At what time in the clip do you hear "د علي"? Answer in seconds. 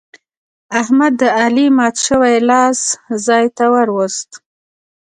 1.21-1.67